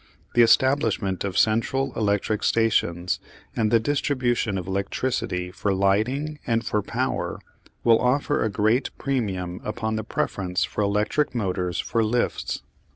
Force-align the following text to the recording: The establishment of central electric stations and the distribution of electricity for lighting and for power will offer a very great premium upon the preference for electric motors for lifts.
The 0.33 0.41
establishment 0.41 1.23
of 1.23 1.37
central 1.37 1.93
electric 1.93 2.41
stations 2.41 3.19
and 3.55 3.69
the 3.69 3.79
distribution 3.79 4.57
of 4.57 4.65
electricity 4.65 5.51
for 5.51 5.75
lighting 5.75 6.39
and 6.47 6.65
for 6.65 6.81
power 6.81 7.39
will 7.83 7.99
offer 8.01 8.39
a 8.39 8.45
very 8.49 8.49
great 8.49 8.89
premium 8.97 9.61
upon 9.63 9.97
the 9.97 10.03
preference 10.03 10.63
for 10.63 10.81
electric 10.81 11.35
motors 11.35 11.77
for 11.79 12.03
lifts. 12.03 12.63